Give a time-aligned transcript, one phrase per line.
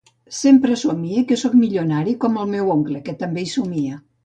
[0.35, 4.03] Sempre somie que soc milionari com el meu oncle, que també hi somia.